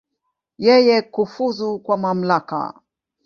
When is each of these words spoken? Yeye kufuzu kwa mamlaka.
Yeye 0.65 0.95
kufuzu 1.13 1.69
kwa 1.83 1.97
mamlaka. 2.03 2.59